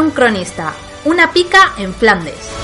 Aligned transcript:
Un 0.00 0.12
cronista. 0.12 0.72
Una 1.04 1.30
pica 1.30 1.74
en 1.76 1.92
Flandes. 1.92 2.59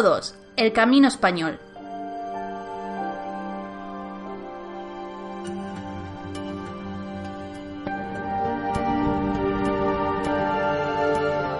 Capítulo 0.00 0.16
2. 0.16 0.34
El 0.56 0.72
camino 0.72 1.08
español. 1.08 1.58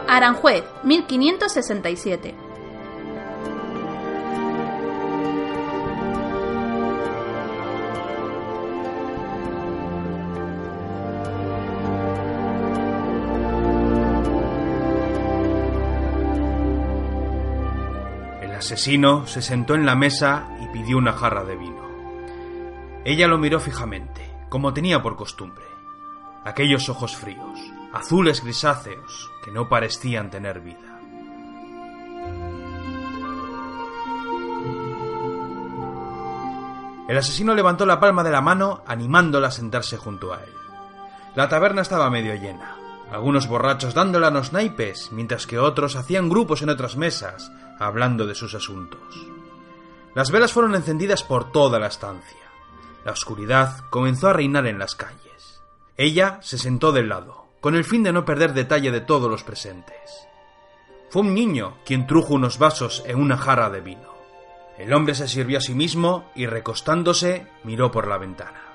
Aranjuez, 0.08 0.64
1567. 0.84 2.34
Asesino 18.72 19.26
se 19.26 19.42
sentó 19.42 19.74
en 19.74 19.84
la 19.84 19.96
mesa 19.96 20.46
y 20.60 20.68
pidió 20.68 20.96
una 20.96 21.12
jarra 21.12 21.42
de 21.42 21.56
vino. 21.56 21.90
Ella 23.04 23.26
lo 23.26 23.36
miró 23.36 23.58
fijamente, 23.58 24.30
como 24.48 24.72
tenía 24.72 25.02
por 25.02 25.16
costumbre. 25.16 25.64
Aquellos 26.44 26.88
ojos 26.88 27.16
fríos, 27.16 27.58
azules 27.92 28.44
grisáceos, 28.44 29.28
que 29.42 29.50
no 29.50 29.68
parecían 29.68 30.30
tener 30.30 30.60
vida. 30.60 31.00
El 37.08 37.18
asesino 37.18 37.52
levantó 37.56 37.84
la 37.86 37.98
palma 37.98 38.22
de 38.22 38.30
la 38.30 38.40
mano 38.40 38.84
animándola 38.86 39.48
a 39.48 39.50
sentarse 39.50 39.96
junto 39.96 40.32
a 40.32 40.44
él. 40.44 40.54
La 41.34 41.48
taberna 41.48 41.82
estaba 41.82 42.08
medio 42.08 42.36
llena, 42.36 42.76
algunos 43.10 43.48
borrachos 43.48 43.94
dándole 43.94 44.26
a 44.26 44.30
los 44.30 44.52
naipes, 44.52 45.10
mientras 45.10 45.48
que 45.48 45.58
otros 45.58 45.96
hacían 45.96 46.28
grupos 46.28 46.62
en 46.62 46.68
otras 46.68 46.96
mesas, 46.96 47.50
hablando 47.80 48.26
de 48.26 48.36
sus 48.36 48.54
asuntos. 48.54 49.26
Las 50.14 50.30
velas 50.30 50.52
fueron 50.52 50.74
encendidas 50.74 51.22
por 51.24 51.50
toda 51.50 51.80
la 51.80 51.88
estancia. 51.88 52.38
La 53.04 53.12
oscuridad 53.12 53.84
comenzó 53.90 54.28
a 54.28 54.32
reinar 54.32 54.66
en 54.66 54.78
las 54.78 54.94
calles. 54.94 55.62
Ella 55.96 56.38
se 56.42 56.58
sentó 56.58 56.92
del 56.92 57.08
lado, 57.08 57.46
con 57.60 57.74
el 57.74 57.84
fin 57.84 58.02
de 58.02 58.12
no 58.12 58.24
perder 58.24 58.52
detalle 58.52 58.90
de 58.90 59.00
todos 59.00 59.30
los 59.30 59.42
presentes. 59.42 60.28
Fue 61.08 61.22
un 61.22 61.34
niño 61.34 61.78
quien 61.84 62.06
trujo 62.06 62.34
unos 62.34 62.58
vasos 62.58 63.02
en 63.06 63.18
una 63.18 63.36
jarra 63.36 63.70
de 63.70 63.80
vino. 63.80 64.10
El 64.78 64.92
hombre 64.92 65.14
se 65.14 65.28
sirvió 65.28 65.58
a 65.58 65.62
sí 65.62 65.74
mismo 65.74 66.30
y 66.34 66.46
recostándose 66.46 67.46
miró 67.64 67.90
por 67.90 68.06
la 68.06 68.18
ventana. 68.18 68.69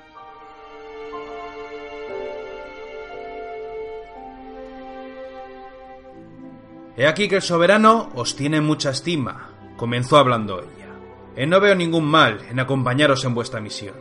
He 6.97 7.07
aquí 7.07 7.27
que 7.27 7.37
el 7.37 7.41
soberano 7.41 8.09
os 8.15 8.35
tiene 8.35 8.61
mucha 8.61 8.91
estima, 8.91 9.49
comenzó 9.77 10.17
hablando 10.17 10.59
ella. 10.59 10.93
E 11.35 11.45
no 11.45 11.59
veo 11.59 11.75
ningún 11.75 12.05
mal 12.05 12.39
en 12.49 12.59
acompañaros 12.59 13.25
en 13.25 13.35
vuestra 13.35 13.59
misión. 13.59 13.95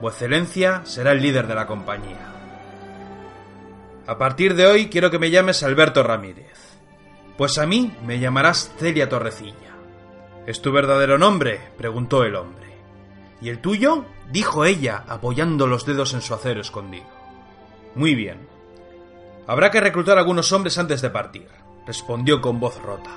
Vuestra 0.00 0.26
excelencia 0.26 0.80
será 0.84 1.12
el 1.12 1.20
líder 1.20 1.46
de 1.46 1.54
la 1.54 1.66
compañía. 1.66 2.32
A 4.06 4.18
partir 4.18 4.54
de 4.54 4.66
hoy 4.66 4.88
quiero 4.88 5.10
que 5.10 5.18
me 5.18 5.30
llames 5.30 5.62
Alberto 5.62 6.02
Ramírez. 6.02 6.78
Pues 7.36 7.58
a 7.58 7.66
mí 7.66 7.94
me 8.06 8.18
llamarás 8.18 8.72
Celia 8.78 9.08
Torrecilla. 9.08 9.74
¿Es 10.46 10.62
tu 10.62 10.72
verdadero 10.72 11.18
nombre? 11.18 11.60
preguntó 11.76 12.22
el 12.24 12.36
hombre. 12.36 12.78
¿Y 13.40 13.48
el 13.48 13.60
tuyo? 13.60 14.04
dijo 14.30 14.64
ella, 14.64 15.04
apoyando 15.08 15.66
los 15.66 15.84
dedos 15.84 16.14
en 16.14 16.22
su 16.22 16.32
acero 16.34 16.60
escondido. 16.60 17.06
Muy 17.94 18.14
bien. 18.14 18.46
Habrá 19.46 19.70
que 19.70 19.80
reclutar 19.80 20.18
algunos 20.18 20.52
hombres 20.52 20.78
antes 20.78 21.02
de 21.02 21.10
partir, 21.10 21.48
respondió 21.86 22.40
con 22.40 22.60
voz 22.60 22.80
rota. 22.82 23.10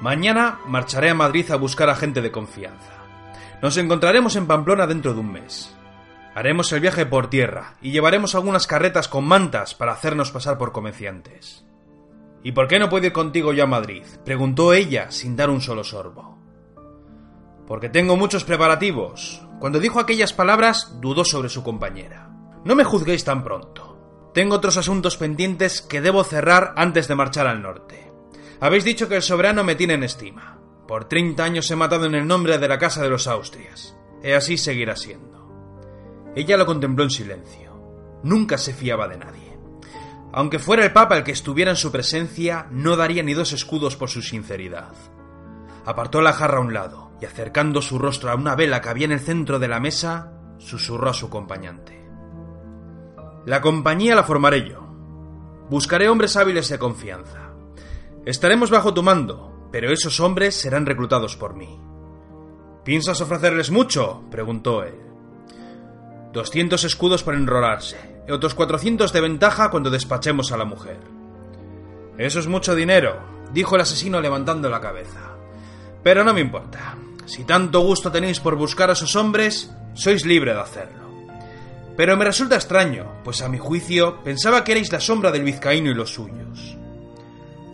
Mañana 0.00 0.60
marcharé 0.66 1.10
a 1.10 1.14
Madrid 1.14 1.50
a 1.50 1.56
buscar 1.56 1.90
a 1.90 1.96
gente 1.96 2.22
de 2.22 2.30
confianza. 2.30 2.92
Nos 3.60 3.76
encontraremos 3.76 4.36
en 4.36 4.46
Pamplona 4.46 4.86
dentro 4.86 5.12
de 5.12 5.20
un 5.20 5.32
mes. 5.32 5.74
Haremos 6.34 6.72
el 6.72 6.80
viaje 6.80 7.04
por 7.04 7.28
tierra 7.28 7.74
y 7.82 7.90
llevaremos 7.90 8.34
algunas 8.36 8.68
carretas 8.68 9.08
con 9.08 9.24
mantas 9.24 9.74
para 9.74 9.92
hacernos 9.92 10.30
pasar 10.30 10.56
por 10.56 10.70
comerciantes. 10.70 11.64
¿Y 12.44 12.52
por 12.52 12.68
qué 12.68 12.78
no 12.78 12.88
puedo 12.88 13.06
ir 13.06 13.12
contigo 13.12 13.52
yo 13.52 13.64
a 13.64 13.66
Madrid? 13.66 14.04
preguntó 14.24 14.72
ella 14.72 15.10
sin 15.10 15.34
dar 15.34 15.50
un 15.50 15.60
solo 15.60 15.82
sorbo. 15.82 16.38
Porque 17.66 17.88
tengo 17.88 18.16
muchos 18.16 18.44
preparativos. 18.44 19.44
Cuando 19.58 19.80
dijo 19.80 19.98
aquellas 19.98 20.32
palabras 20.32 21.00
dudó 21.00 21.24
sobre 21.24 21.48
su 21.48 21.64
compañera. 21.64 22.30
No 22.64 22.76
me 22.76 22.84
juzguéis 22.84 23.24
tan 23.24 23.42
pronto. 23.42 23.87
Tengo 24.38 24.54
otros 24.54 24.76
asuntos 24.76 25.16
pendientes 25.16 25.82
que 25.82 26.00
debo 26.00 26.22
cerrar 26.22 26.72
antes 26.76 27.08
de 27.08 27.16
marchar 27.16 27.48
al 27.48 27.60
norte. 27.60 28.12
Habéis 28.60 28.84
dicho 28.84 29.08
que 29.08 29.16
el 29.16 29.22
soberano 29.22 29.64
me 29.64 29.74
tiene 29.74 29.94
en 29.94 30.04
estima. 30.04 30.60
Por 30.86 31.06
treinta 31.06 31.42
años 31.42 31.68
he 31.72 31.74
matado 31.74 32.06
en 32.06 32.14
el 32.14 32.24
nombre 32.24 32.56
de 32.56 32.68
la 32.68 32.78
casa 32.78 33.02
de 33.02 33.08
los 33.08 33.26
Austrias. 33.26 33.96
Y 34.22 34.30
así 34.30 34.56
seguirá 34.56 34.94
siendo. 34.94 36.30
Ella 36.36 36.56
lo 36.56 36.66
contempló 36.66 37.02
en 37.02 37.10
silencio. 37.10 38.20
Nunca 38.22 38.58
se 38.58 38.72
fiaba 38.72 39.08
de 39.08 39.18
nadie. 39.18 39.58
Aunque 40.32 40.60
fuera 40.60 40.84
el 40.84 40.92
Papa 40.92 41.16
el 41.16 41.24
que 41.24 41.32
estuviera 41.32 41.72
en 41.72 41.76
su 41.76 41.90
presencia, 41.90 42.68
no 42.70 42.94
daría 42.94 43.24
ni 43.24 43.34
dos 43.34 43.52
escudos 43.52 43.96
por 43.96 44.08
su 44.08 44.22
sinceridad. 44.22 44.94
Apartó 45.84 46.22
la 46.22 46.32
jarra 46.32 46.58
a 46.58 46.60
un 46.60 46.72
lado 46.72 47.10
y 47.20 47.24
acercando 47.24 47.82
su 47.82 47.98
rostro 47.98 48.30
a 48.30 48.36
una 48.36 48.54
vela 48.54 48.80
que 48.82 48.88
había 48.88 49.06
en 49.06 49.12
el 49.14 49.20
centro 49.20 49.58
de 49.58 49.66
la 49.66 49.80
mesa, 49.80 50.30
susurró 50.58 51.10
a 51.10 51.14
su 51.14 51.26
acompañante. 51.26 51.97
La 53.46 53.60
compañía 53.60 54.14
la 54.14 54.24
formaré 54.24 54.68
yo. 54.68 54.86
Buscaré 55.70 56.08
hombres 56.08 56.36
hábiles 56.36 56.68
de 56.68 56.78
confianza. 56.78 57.50
Estaremos 58.24 58.70
bajo 58.70 58.92
tu 58.92 59.02
mando, 59.02 59.68
pero 59.70 59.92
esos 59.92 60.20
hombres 60.20 60.54
serán 60.54 60.86
reclutados 60.86 61.36
por 61.36 61.54
mí. 61.54 61.78
¿Piensas 62.84 63.20
ofrecerles 63.20 63.70
mucho? 63.70 64.22
preguntó 64.30 64.82
él. 64.82 64.94
Doscientos 66.32 66.84
escudos 66.84 67.22
por 67.22 67.34
enrolarse, 67.34 68.22
y 68.26 68.32
otros 68.32 68.54
cuatrocientos 68.54 69.12
de 69.12 69.20
ventaja 69.20 69.70
cuando 69.70 69.90
despachemos 69.90 70.52
a 70.52 70.56
la 70.56 70.64
mujer. 70.64 70.98
Eso 72.18 72.40
es 72.40 72.46
mucho 72.46 72.74
dinero, 72.74 73.20
dijo 73.52 73.76
el 73.76 73.82
asesino 73.82 74.20
levantando 74.20 74.68
la 74.68 74.80
cabeza. 74.80 75.36
Pero 76.02 76.24
no 76.24 76.34
me 76.34 76.40
importa. 76.40 76.96
Si 77.26 77.44
tanto 77.44 77.80
gusto 77.80 78.10
tenéis 78.10 78.40
por 78.40 78.56
buscar 78.56 78.90
a 78.90 78.94
esos 78.94 79.14
hombres, 79.16 79.70
sois 79.94 80.24
libre 80.24 80.54
de 80.54 80.60
hacerlo. 80.60 81.07
Pero 81.98 82.16
me 82.16 82.24
resulta 82.24 82.54
extraño, 82.54 83.10
pues 83.24 83.42
a 83.42 83.48
mi 83.48 83.58
juicio 83.58 84.22
pensaba 84.22 84.62
que 84.62 84.70
erais 84.70 84.92
la 84.92 85.00
sombra 85.00 85.32
del 85.32 85.42
vizcaíno 85.42 85.90
y 85.90 85.94
los 85.94 86.14
suyos. 86.14 86.78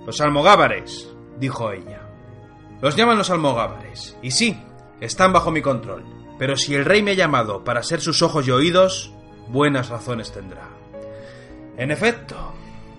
Los 0.06 0.18
almogávares, 0.22 1.10
dijo 1.38 1.70
ella. 1.70 2.08
Los 2.80 2.96
llaman 2.96 3.18
los 3.18 3.28
almogávares, 3.28 4.16
y 4.22 4.30
sí, 4.30 4.58
están 4.98 5.34
bajo 5.34 5.50
mi 5.50 5.60
control. 5.60 6.06
Pero 6.38 6.56
si 6.56 6.74
el 6.74 6.86
rey 6.86 7.02
me 7.02 7.10
ha 7.10 7.14
llamado 7.14 7.64
para 7.64 7.82
ser 7.82 8.00
sus 8.00 8.22
ojos 8.22 8.48
y 8.48 8.50
oídos, 8.50 9.12
buenas 9.48 9.90
razones 9.90 10.32
tendrá. 10.32 10.70
En 11.76 11.90
efecto, 11.90 12.54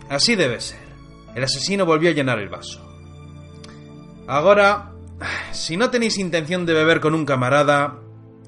así 0.09 0.35
debe 0.35 0.61
ser. 0.61 0.85
El 1.33 1.43
asesino 1.43 1.87
volvió 1.87 2.11
a 2.11 2.13
llenar 2.13 2.37
el 2.37 2.49
vaso. 2.49 2.87
Ahora, 4.27 4.91
si 5.53 5.75
no 5.75 5.89
tenéis 5.89 6.19
intención 6.19 6.67
de 6.67 6.75
beber 6.75 6.99
con 6.99 7.15
un 7.15 7.25
camarada, 7.25 7.95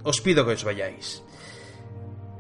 os 0.03 0.21
pido 0.21 0.45
que 0.45 0.53
os 0.53 0.63
vayáis. 0.63 1.23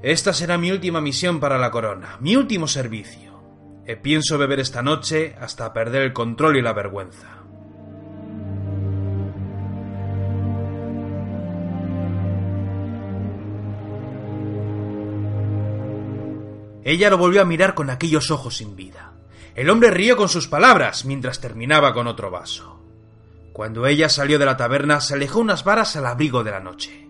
Esta 0.07 0.31
será 0.31 0.57
mi 0.57 0.71
última 0.71 1.01
misión 1.01 1.41
para 1.41 1.57
la 1.57 1.69
corona, 1.69 2.15
mi 2.21 2.37
último 2.37 2.65
servicio. 2.69 3.43
E 3.85 3.97
pienso 3.97 4.37
beber 4.37 4.61
esta 4.61 4.81
noche 4.81 5.35
hasta 5.37 5.73
perder 5.73 6.01
el 6.01 6.13
control 6.13 6.55
y 6.55 6.61
la 6.61 6.71
vergüenza. 6.71 7.27
Ella 16.85 17.09
lo 17.09 17.17
volvió 17.17 17.41
a 17.41 17.45
mirar 17.45 17.73
con 17.73 17.89
aquellos 17.89 18.31
ojos 18.31 18.55
sin 18.55 18.77
vida. 18.77 19.11
El 19.55 19.69
hombre 19.69 19.91
rió 19.91 20.15
con 20.15 20.29
sus 20.29 20.47
palabras 20.47 21.03
mientras 21.03 21.41
terminaba 21.41 21.93
con 21.93 22.07
otro 22.07 22.31
vaso. 22.31 22.81
Cuando 23.51 23.85
ella 23.85 24.07
salió 24.07 24.39
de 24.39 24.45
la 24.45 24.55
taberna, 24.55 25.01
se 25.01 25.15
alejó 25.15 25.41
unas 25.41 25.65
varas 25.65 25.97
al 25.97 26.05
abrigo 26.05 26.45
de 26.45 26.51
la 26.51 26.61
noche. 26.61 27.09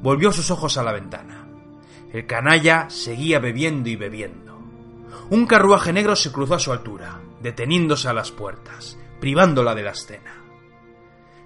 Volvió 0.00 0.32
sus 0.32 0.50
ojos 0.50 0.78
a 0.78 0.82
la 0.82 0.92
ventana. 0.92 1.43
El 2.14 2.26
canalla 2.26 2.88
seguía 2.90 3.40
bebiendo 3.40 3.88
y 3.88 3.96
bebiendo. 3.96 4.56
Un 5.30 5.46
carruaje 5.48 5.92
negro 5.92 6.14
se 6.14 6.30
cruzó 6.30 6.54
a 6.54 6.60
su 6.60 6.70
altura, 6.70 7.18
deteniéndose 7.42 8.08
a 8.08 8.12
las 8.12 8.30
puertas, 8.30 8.96
privándola 9.18 9.74
de 9.74 9.82
la 9.82 9.90
escena. 9.90 10.32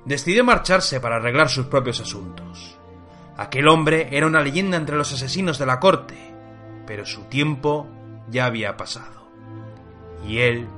Decidió 0.05 0.45
marcharse 0.45 1.01
para 1.01 1.17
arreglar 1.17 1.49
sus 1.49 1.69
propios 1.69 2.01
asuntos. 2.01 2.79
Aquel 3.39 3.67
hombre 3.67 4.09
era 4.13 4.27
una 4.27 4.43
leyenda 4.43 4.77
entre 4.77 4.99
los 4.99 5.11
asesinos 5.11 5.59
de 5.59 5.65
la 5.65 5.81
corte, 5.81 6.35
pero 6.87 7.07
su 7.07 7.23
tiempo 7.31 7.89
ya 8.29 8.45
había 8.45 8.77
pasado. 8.77 9.27
Y 10.27 10.41
él 10.41 10.69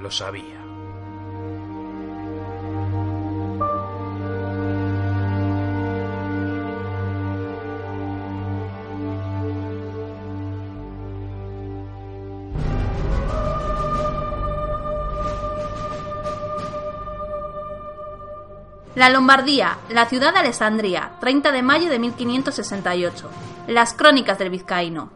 lo 0.00 0.12
sabía. 0.12 0.67
La 18.98 19.10
Lombardía, 19.10 19.78
la 19.90 20.06
ciudad 20.06 20.32
de 20.32 20.40
Alessandría, 20.40 21.12
30 21.20 21.52
de 21.52 21.62
mayo 21.62 21.88
de 21.88 22.00
1568. 22.00 23.30
Las 23.68 23.94
crónicas 23.94 24.40
del 24.40 24.50
vizcaíno. 24.50 25.12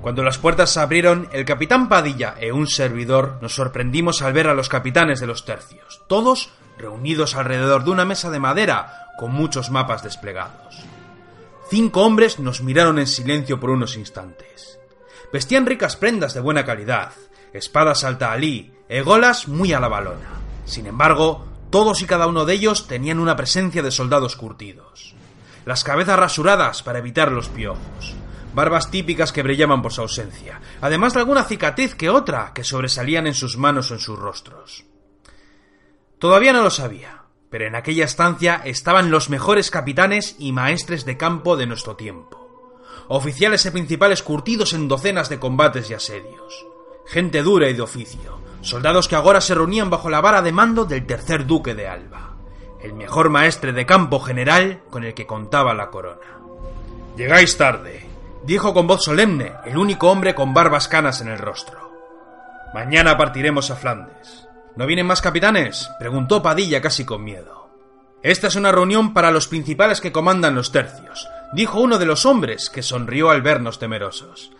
Cuando 0.00 0.22
las 0.22 0.38
puertas 0.38 0.70
se 0.70 0.78
abrieron, 0.78 1.28
el 1.32 1.44
capitán 1.44 1.88
Padilla 1.88 2.36
e 2.38 2.52
un 2.52 2.68
servidor 2.68 3.38
nos 3.42 3.56
sorprendimos 3.56 4.22
al 4.22 4.32
ver 4.32 4.46
a 4.46 4.54
los 4.54 4.68
capitanes 4.68 5.18
de 5.18 5.26
los 5.26 5.44
tercios, 5.44 6.02
todos 6.06 6.50
reunidos 6.78 7.34
alrededor 7.34 7.82
de 7.82 7.90
una 7.90 8.04
mesa 8.04 8.30
de 8.30 8.38
madera 8.38 9.08
con 9.18 9.32
muchos 9.32 9.72
mapas 9.72 10.04
desplegados. 10.04 10.84
Cinco 11.68 12.02
hombres 12.02 12.38
nos 12.38 12.62
miraron 12.62 13.00
en 13.00 13.08
silencio 13.08 13.58
por 13.58 13.70
unos 13.70 13.96
instantes. 13.96 14.78
Vestían 15.32 15.64
ricas 15.64 15.96
prendas 15.96 16.34
de 16.34 16.40
buena 16.40 16.64
calidad, 16.64 17.12
espadas 17.52 18.04
alta 18.04 18.32
alí, 18.32 18.72
egolas 18.88 19.48
muy 19.48 19.72
a 19.72 19.80
la 19.80 19.88
balona. 19.88 20.40
Sin 20.66 20.86
embargo, 20.86 21.46
todos 21.70 22.02
y 22.02 22.06
cada 22.06 22.26
uno 22.26 22.44
de 22.44 22.52
ellos 22.52 22.86
tenían 22.86 23.18
una 23.18 23.34
presencia 23.34 23.82
de 23.82 23.90
soldados 23.90 24.36
curtidos. 24.36 25.14
Las 25.64 25.84
cabezas 25.84 26.18
rasuradas 26.18 26.82
para 26.82 26.98
evitar 26.98 27.32
los 27.32 27.48
piojos, 27.48 28.14
barbas 28.54 28.90
típicas 28.90 29.32
que 29.32 29.42
brillaban 29.42 29.80
por 29.80 29.92
su 29.92 30.02
ausencia, 30.02 30.60
además 30.82 31.14
de 31.14 31.20
alguna 31.20 31.44
cicatriz 31.44 31.94
que 31.94 32.10
otra 32.10 32.52
que 32.54 32.64
sobresalían 32.64 33.26
en 33.26 33.34
sus 33.34 33.56
manos 33.56 33.90
o 33.90 33.94
en 33.94 34.00
sus 34.00 34.18
rostros. 34.18 34.84
Todavía 36.18 36.52
no 36.52 36.62
lo 36.62 36.70
sabía, 36.70 37.22
pero 37.48 37.66
en 37.66 37.74
aquella 37.74 38.04
estancia 38.04 38.60
estaban 38.64 39.10
los 39.10 39.30
mejores 39.30 39.70
capitanes 39.70 40.36
y 40.38 40.52
maestres 40.52 41.04
de 41.04 41.16
campo 41.16 41.56
de 41.56 41.66
nuestro 41.66 41.96
tiempo, 41.96 42.41
oficiales 43.08 43.64
y 43.66 43.70
principales 43.70 44.22
curtidos 44.22 44.72
en 44.72 44.88
docenas 44.88 45.28
de 45.28 45.38
combates 45.38 45.90
y 45.90 45.94
asedios, 45.94 46.66
gente 47.06 47.42
dura 47.42 47.68
y 47.68 47.74
de 47.74 47.82
oficio, 47.82 48.38
soldados 48.60 49.08
que 49.08 49.16
ahora 49.16 49.40
se 49.40 49.54
reunían 49.54 49.90
bajo 49.90 50.10
la 50.10 50.20
vara 50.20 50.42
de 50.42 50.52
mando 50.52 50.84
del 50.84 51.06
tercer 51.06 51.46
duque 51.46 51.74
de 51.74 51.88
Alba, 51.88 52.36
el 52.80 52.94
mejor 52.94 53.30
maestre 53.30 53.72
de 53.72 53.86
campo 53.86 54.20
general 54.20 54.82
con 54.90 55.04
el 55.04 55.14
que 55.14 55.26
contaba 55.26 55.74
la 55.74 55.90
corona. 55.90 56.40
Llegáis 57.16 57.56
tarde, 57.56 58.06
dijo 58.44 58.74
con 58.74 58.86
voz 58.86 59.04
solemne 59.04 59.52
el 59.64 59.76
único 59.76 60.10
hombre 60.10 60.34
con 60.34 60.54
barbas 60.54 60.88
canas 60.88 61.20
en 61.20 61.28
el 61.28 61.38
rostro. 61.38 61.92
Mañana 62.74 63.18
partiremos 63.18 63.70
a 63.70 63.76
Flandes. 63.76 64.48
¿No 64.76 64.86
vienen 64.86 65.06
más 65.06 65.20
capitanes? 65.20 65.90
preguntó 65.98 66.42
Padilla 66.42 66.80
casi 66.80 67.04
con 67.04 67.22
miedo. 67.22 67.68
Esta 68.22 68.46
es 68.46 68.56
una 68.56 68.72
reunión 68.72 69.12
para 69.12 69.30
los 69.30 69.48
principales 69.48 70.00
que 70.00 70.12
comandan 70.12 70.54
los 70.54 70.72
tercios, 70.72 71.28
dijo 71.52 71.80
uno 71.80 71.98
de 71.98 72.06
los 72.06 72.26
hombres, 72.26 72.70
que 72.70 72.82
sonrió 72.82 73.30
al 73.30 73.42
vernos 73.42 73.78
temerosos. 73.78 74.52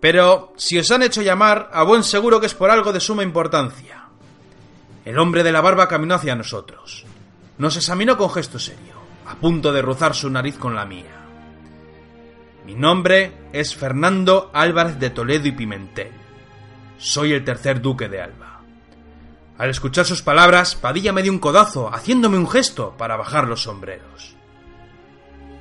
Pero 0.00 0.52
si 0.56 0.78
os 0.78 0.90
han 0.90 1.02
hecho 1.02 1.22
llamar, 1.22 1.70
a 1.72 1.82
buen 1.82 2.04
seguro 2.04 2.40
que 2.40 2.46
es 2.46 2.54
por 2.54 2.70
algo 2.70 2.92
de 2.92 3.00
suma 3.00 3.22
importancia. 3.22 4.04
El 5.04 5.18
hombre 5.18 5.42
de 5.42 5.52
la 5.52 5.60
barba 5.60 5.88
caminó 5.88 6.14
hacia 6.14 6.36
nosotros. 6.36 7.04
Nos 7.58 7.76
examinó 7.76 8.16
con 8.16 8.30
gesto 8.30 8.58
serio, 8.58 8.94
a 9.26 9.34
punto 9.34 9.72
de 9.72 9.82
rozar 9.82 10.14
su 10.14 10.30
nariz 10.30 10.56
con 10.56 10.74
la 10.74 10.84
mía. 10.84 11.26
Mi 12.64 12.74
nombre 12.74 13.32
es 13.52 13.74
Fernando 13.74 14.50
Álvarez 14.52 14.98
de 15.00 15.10
Toledo 15.10 15.48
y 15.48 15.52
Pimentel. 15.52 16.12
Soy 16.98 17.32
el 17.32 17.44
tercer 17.44 17.80
duque 17.80 18.08
de 18.08 18.20
Alba. 18.20 18.60
Al 19.56 19.70
escuchar 19.70 20.04
sus 20.04 20.22
palabras, 20.22 20.76
Padilla 20.76 21.12
me 21.12 21.22
dio 21.22 21.32
un 21.32 21.40
codazo, 21.40 21.92
haciéndome 21.92 22.38
un 22.38 22.48
gesto 22.48 22.94
para 22.96 23.16
bajar 23.16 23.48
los 23.48 23.62
sombreros. 23.62 24.37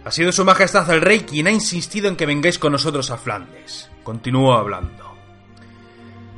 Ha 0.08 0.12
sido 0.12 0.32
su 0.32 0.46
majestad 0.46 0.90
el 0.92 1.02
rey 1.02 1.20
quien 1.20 1.48
ha 1.48 1.52
insistido 1.52 2.08
en 2.08 2.16
que 2.16 2.26
vengáis 2.26 2.58
con 2.60 2.72
nosotros 2.72 3.12
a 3.12 3.18
Flandes. 3.18 3.90
Continuó 4.06 4.54
hablando. 4.54 5.18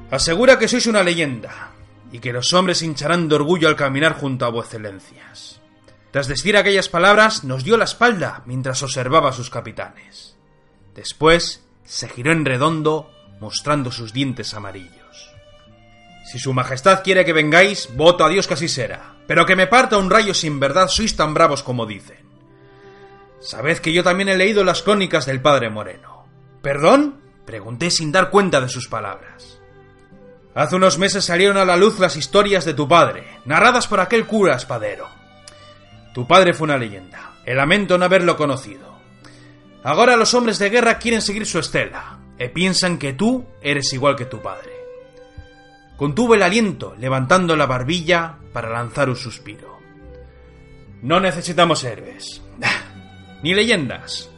Asegura 0.10 0.58
que 0.58 0.68
sois 0.68 0.88
una 0.88 1.04
leyenda 1.04 1.70
y 2.12 2.18
que 2.18 2.34
los 2.34 2.52
hombres 2.54 2.82
hincharán 2.82 3.30
de 3.30 3.36
orgullo 3.36 3.68
al 3.68 3.76
caminar 3.76 4.14
junto 4.18 4.48
a 4.48 4.50
vuecencias. 4.50 5.62
Tras 6.10 6.28
decir 6.28 6.58
aquellas 6.58 6.90
palabras, 6.90 7.44
nos 7.44 7.64
dio 7.64 7.78
la 7.78 7.84
espalda 7.84 8.42
mientras 8.48 8.82
observaba 8.82 9.30
a 9.30 9.34
sus 9.34 9.52
capitanes. 9.52 10.36
Después 10.96 11.64
se 11.86 12.10
giró 12.10 12.32
en 12.32 12.46
redondo, 12.46 13.12
mostrando 13.40 13.92
sus 13.92 14.14
dientes 14.14 14.56
amarillos. 14.56 15.30
Si 16.32 16.40
su 16.40 16.56
majestad 16.56 17.04
quiere 17.04 17.24
que 17.24 17.34
vengáis, 17.34 17.96
voto 17.96 18.26
a 18.26 18.30
Dios 18.30 18.48
que 18.48 18.56
así 18.56 18.68
será. 18.68 19.14
Pero 19.28 19.46
que 19.46 19.56
me 19.56 19.68
parta 19.68 20.00
un 20.00 20.10
rayo 20.10 20.34
sin 20.34 20.60
verdad 20.60 20.88
sois 20.88 21.16
tan 21.16 21.36
bravos 21.36 21.62
como 21.62 21.86
dicen. 21.86 22.29
Sabed 23.42 23.80
que 23.80 23.94
yo 23.94 24.04
también 24.04 24.30
he 24.30 24.36
leído 24.36 24.64
las 24.64 24.82
crónicas 24.82 25.26
del 25.26 25.42
padre 25.42 25.70
Moreno. 25.70 26.26
¿Perdón? 26.62 27.22
Pregunté 27.46 27.90
sin 27.90 28.12
dar 28.12 28.30
cuenta 28.30 28.60
de 28.60 28.70
sus 28.70 28.88
palabras. 28.88 29.60
Hace 30.56 30.76
unos 30.76 30.98
meses 30.98 31.24
salieron 31.24 31.58
a 31.58 31.66
la 31.66 31.78
luz 31.78 32.00
las 32.00 32.18
historias 32.18 32.66
de 32.66 32.74
tu 32.74 32.88
padre, 32.88 33.40
narradas 33.46 33.88
por 33.88 34.00
aquel 34.00 34.26
cura 34.26 34.56
espadero. 34.56 35.08
Tu 36.14 36.28
padre 36.28 36.54
fue 36.54 36.66
una 36.66 36.78
leyenda. 36.78 37.32
El 37.46 37.58
lamento 37.58 37.98
no 37.98 38.06
haberlo 38.06 38.36
conocido. 38.36 39.00
Ahora 39.84 40.18
los 40.18 40.34
hombres 40.34 40.60
de 40.60 40.70
guerra 40.70 41.00
quieren 41.00 41.22
seguir 41.22 41.46
su 41.46 41.60
estela 41.60 42.20
y 42.38 42.50
piensan 42.50 42.98
que 42.98 43.14
tú 43.14 43.46
eres 43.62 43.94
igual 43.94 44.16
que 44.16 44.26
tu 44.26 44.42
padre. 44.42 44.74
Contuvo 45.96 46.36
el 46.36 46.44
aliento, 46.44 46.96
levantando 46.98 47.56
la 47.56 47.66
barbilla 47.66 48.38
para 48.54 48.70
lanzar 48.70 49.10
un 49.10 49.16
suspiro. 49.16 49.80
No 51.02 51.20
necesitamos 51.20 51.84
héroes, 51.84 52.42
ni 53.44 53.54
leyendas. 53.54 54.30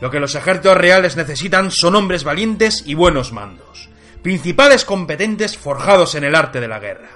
Lo 0.00 0.10
que 0.10 0.20
los 0.20 0.34
ejércitos 0.34 0.76
reales 0.76 1.16
necesitan 1.16 1.70
son 1.70 1.94
hombres 1.94 2.24
valientes 2.24 2.82
y 2.86 2.94
buenos 2.94 3.32
mandos, 3.32 3.88
principales 4.22 4.84
competentes 4.84 5.56
forjados 5.56 6.14
en 6.14 6.24
el 6.24 6.34
arte 6.34 6.60
de 6.60 6.68
la 6.68 6.78
guerra, 6.78 7.10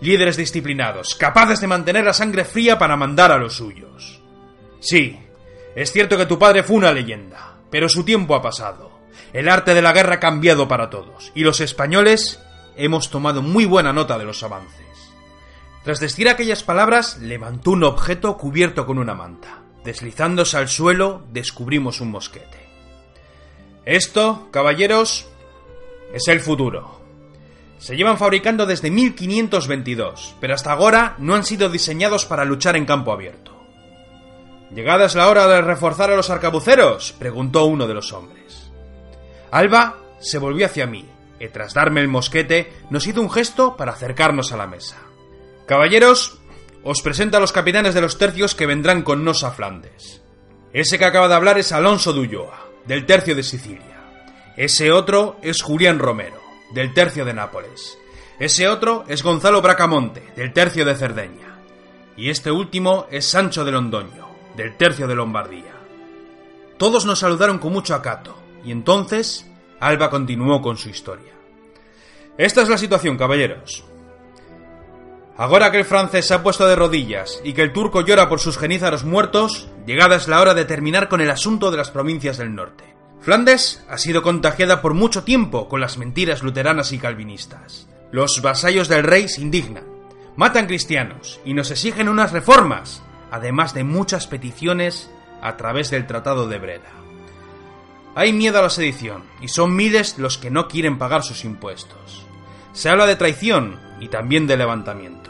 líderes 0.00 0.36
disciplinados, 0.36 1.14
capaces 1.14 1.60
de 1.60 1.66
mantener 1.66 2.04
la 2.04 2.12
sangre 2.12 2.44
fría 2.44 2.78
para 2.78 2.96
mandar 2.96 3.32
a 3.32 3.38
los 3.38 3.56
suyos. 3.56 4.20
Sí, 4.80 5.18
es 5.74 5.92
cierto 5.92 6.18
que 6.18 6.26
tu 6.26 6.38
padre 6.38 6.62
fue 6.62 6.76
una 6.76 6.92
leyenda, 6.92 7.56
pero 7.70 7.88
su 7.88 8.04
tiempo 8.04 8.34
ha 8.34 8.42
pasado. 8.42 9.00
El 9.32 9.48
arte 9.48 9.74
de 9.74 9.82
la 9.82 9.92
guerra 9.92 10.16
ha 10.16 10.20
cambiado 10.20 10.68
para 10.68 10.90
todos, 10.90 11.32
y 11.34 11.40
los 11.40 11.60
españoles 11.60 12.40
hemos 12.76 13.10
tomado 13.10 13.42
muy 13.42 13.64
buena 13.64 13.92
nota 13.92 14.18
de 14.18 14.24
los 14.24 14.42
avances. 14.42 14.86
Tras 15.84 16.00
decir 16.00 16.28
aquellas 16.28 16.62
palabras, 16.62 17.18
levantó 17.18 17.70
un 17.70 17.84
objeto 17.84 18.36
cubierto 18.36 18.86
con 18.86 18.98
una 18.98 19.14
manta. 19.14 19.65
Deslizándose 19.86 20.56
al 20.56 20.68
suelo, 20.68 21.22
descubrimos 21.30 22.00
un 22.00 22.10
mosquete. 22.10 22.58
Esto, 23.84 24.48
caballeros, 24.50 25.28
es 26.12 26.26
el 26.26 26.40
futuro. 26.40 27.00
Se 27.78 27.96
llevan 27.96 28.18
fabricando 28.18 28.66
desde 28.66 28.90
1522, 28.90 30.34
pero 30.40 30.54
hasta 30.54 30.72
ahora 30.72 31.14
no 31.18 31.36
han 31.36 31.44
sido 31.44 31.68
diseñados 31.68 32.26
para 32.26 32.44
luchar 32.44 32.74
en 32.74 32.84
campo 32.84 33.12
abierto. 33.12 33.52
¿Llegada 34.74 35.06
es 35.06 35.14
la 35.14 35.28
hora 35.28 35.46
de 35.46 35.60
reforzar 35.60 36.10
a 36.10 36.16
los 36.16 36.30
arcabuceros? 36.30 37.12
preguntó 37.12 37.66
uno 37.66 37.86
de 37.86 37.94
los 37.94 38.12
hombres. 38.12 38.72
Alba 39.52 39.98
se 40.18 40.38
volvió 40.38 40.66
hacia 40.66 40.88
mí, 40.88 41.08
y 41.38 41.46
tras 41.46 41.74
darme 41.74 42.00
el 42.00 42.08
mosquete, 42.08 42.72
nos 42.90 43.06
hizo 43.06 43.20
un 43.20 43.30
gesto 43.30 43.76
para 43.76 43.92
acercarnos 43.92 44.50
a 44.50 44.56
la 44.56 44.66
mesa. 44.66 44.96
Caballeros, 45.64 46.40
os 46.88 47.02
presento 47.02 47.36
a 47.36 47.40
los 47.40 47.50
capitanes 47.50 47.94
de 47.94 48.00
los 48.00 48.16
tercios 48.16 48.54
que 48.54 48.64
vendrán 48.64 49.02
con 49.02 49.24
nos 49.24 49.42
a 49.42 49.50
Flandes. 49.50 50.22
Ese 50.72 51.00
que 51.00 51.04
acaba 51.04 51.26
de 51.26 51.34
hablar 51.34 51.58
es 51.58 51.72
Alonso 51.72 52.12
de 52.12 52.20
Ulloa, 52.20 52.68
del 52.86 53.06
tercio 53.06 53.34
de 53.34 53.42
Sicilia. 53.42 54.04
Ese 54.56 54.92
otro 54.92 55.36
es 55.42 55.62
Julián 55.62 55.98
Romero, 55.98 56.40
del 56.72 56.94
tercio 56.94 57.24
de 57.24 57.34
Nápoles. 57.34 57.98
Ese 58.38 58.68
otro 58.68 59.04
es 59.08 59.24
Gonzalo 59.24 59.60
Bracamonte, 59.62 60.32
del 60.36 60.52
tercio 60.52 60.84
de 60.84 60.94
Cerdeña. 60.94 61.58
Y 62.16 62.30
este 62.30 62.52
último 62.52 63.08
es 63.10 63.26
Sancho 63.26 63.64
de 63.64 63.72
Londoño, 63.72 64.28
del 64.56 64.76
tercio 64.76 65.08
de 65.08 65.16
Lombardía. 65.16 65.74
Todos 66.78 67.04
nos 67.04 67.18
saludaron 67.18 67.58
con 67.58 67.72
mucho 67.72 67.96
acato, 67.96 68.40
y 68.64 68.70
entonces 68.70 69.50
Alba 69.80 70.08
continuó 70.08 70.62
con 70.62 70.76
su 70.76 70.88
historia. 70.88 71.32
Esta 72.38 72.62
es 72.62 72.68
la 72.68 72.78
situación, 72.78 73.18
caballeros. 73.18 73.84
Ahora 75.38 75.70
que 75.70 75.78
el 75.78 75.84
francés 75.84 76.26
se 76.26 76.34
ha 76.34 76.42
puesto 76.42 76.66
de 76.66 76.76
rodillas 76.76 77.40
y 77.44 77.52
que 77.52 77.60
el 77.60 77.72
turco 77.72 78.00
llora 78.00 78.28
por 78.28 78.40
sus 78.40 78.56
genízaros 78.56 79.04
muertos, 79.04 79.68
llegada 79.86 80.16
es 80.16 80.28
la 80.28 80.40
hora 80.40 80.54
de 80.54 80.64
terminar 80.64 81.08
con 81.08 81.20
el 81.20 81.30
asunto 81.30 81.70
de 81.70 81.76
las 81.76 81.90
provincias 81.90 82.38
del 82.38 82.54
norte. 82.54 82.96
Flandes 83.20 83.84
ha 83.90 83.98
sido 83.98 84.22
contagiada 84.22 84.80
por 84.80 84.94
mucho 84.94 85.24
tiempo 85.24 85.68
con 85.68 85.80
las 85.80 85.98
mentiras 85.98 86.42
luteranas 86.42 86.92
y 86.92 86.98
calvinistas. 86.98 87.86
Los 88.12 88.40
vasallos 88.40 88.88
del 88.88 89.02
rey 89.02 89.28
se 89.28 89.42
indignan, 89.42 89.84
matan 90.36 90.66
cristianos 90.66 91.38
y 91.44 91.52
nos 91.52 91.70
exigen 91.70 92.08
unas 92.08 92.32
reformas, 92.32 93.02
además 93.30 93.74
de 93.74 93.84
muchas 93.84 94.26
peticiones 94.26 95.10
a 95.42 95.58
través 95.58 95.90
del 95.90 96.06
Tratado 96.06 96.48
de 96.48 96.58
Breda. 96.58 96.92
Hay 98.14 98.32
miedo 98.32 98.58
a 98.58 98.62
la 98.62 98.70
sedición 98.70 99.24
y 99.42 99.48
son 99.48 99.76
miles 99.76 100.16
los 100.16 100.38
que 100.38 100.50
no 100.50 100.68
quieren 100.68 100.96
pagar 100.96 101.22
sus 101.22 101.44
impuestos. 101.44 102.24
Se 102.72 102.88
habla 102.88 103.04
de 103.04 103.16
traición 103.16 103.78
y 104.00 104.08
también 104.08 104.46
de 104.46 104.56
levantamiento. 104.56 105.25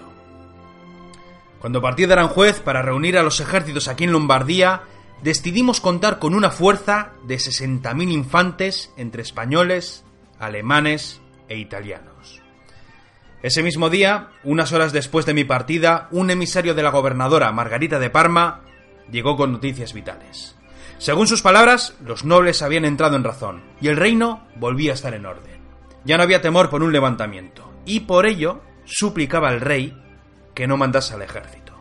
Cuando 1.60 1.80
partí 1.80 2.06
de 2.06 2.12
Aranjuez 2.12 2.60
para 2.60 2.82
reunir 2.82 3.16
a 3.18 3.22
los 3.22 3.40
ejércitos 3.40 3.88
aquí 3.88 4.04
en 4.04 4.12
Lombardía, 4.12 4.82
decidimos 5.22 5.80
contar 5.80 6.18
con 6.18 6.34
una 6.34 6.50
fuerza 6.50 7.12
de 7.24 7.36
60.000 7.36 8.12
infantes 8.12 8.92
entre 8.96 9.22
españoles, 9.22 10.04
alemanes 10.38 11.20
e 11.48 11.56
italianos. 11.58 12.42
Ese 13.42 13.62
mismo 13.62 13.90
día, 13.90 14.30
unas 14.44 14.72
horas 14.72 14.92
después 14.92 15.26
de 15.26 15.34
mi 15.34 15.44
partida, 15.44 16.08
un 16.10 16.30
emisario 16.30 16.74
de 16.74 16.82
la 16.82 16.90
gobernadora 16.90 17.52
Margarita 17.52 17.98
de 17.98 18.10
Parma 18.10 18.62
llegó 19.10 19.36
con 19.36 19.52
noticias 19.52 19.92
vitales. 19.92 20.56
Según 20.98 21.26
sus 21.26 21.42
palabras, 21.42 21.94
los 22.04 22.24
nobles 22.24 22.62
habían 22.62 22.84
entrado 22.84 23.16
en 23.16 23.24
razón 23.24 23.62
y 23.80 23.88
el 23.88 23.96
reino 23.96 24.46
volvía 24.56 24.92
a 24.92 24.94
estar 24.94 25.14
en 25.14 25.26
orden. 25.26 25.60
Ya 26.04 26.16
no 26.16 26.22
había 26.22 26.40
temor 26.40 26.70
por 26.70 26.82
un 26.82 26.92
levantamiento 26.92 27.70
y 27.84 28.00
por 28.00 28.26
ello 28.26 28.62
suplicaba 28.84 29.48
al 29.48 29.60
rey 29.60 29.96
que 30.56 30.66
no 30.66 30.78
mandase 30.78 31.14
al 31.14 31.22
ejército. 31.22 31.74